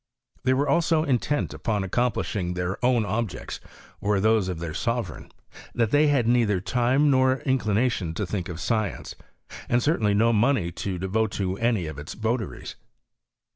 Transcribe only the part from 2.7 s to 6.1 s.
own objects, or those oftheir sovereign, that they